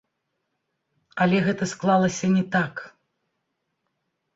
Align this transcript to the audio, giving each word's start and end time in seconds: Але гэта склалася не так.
Але 1.27 1.37
гэта 1.49 1.63
склалася 1.75 2.27
не 2.41 2.45
так. 2.59 2.87